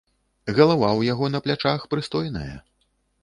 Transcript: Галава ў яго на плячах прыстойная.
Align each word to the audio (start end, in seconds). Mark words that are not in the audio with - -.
Галава 0.59 0.87
ў 0.87 1.01
яго 1.13 1.29
на 1.35 1.39
плячах 1.47 1.85
прыстойная. 1.91 2.55